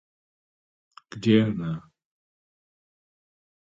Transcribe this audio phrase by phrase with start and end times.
[1.11, 1.87] Где она?